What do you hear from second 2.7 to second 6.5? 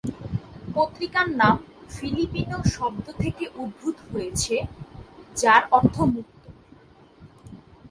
শব্দ থেকে উদ্ভূত হয়েছিল যার অর্থ "মুক্ত"।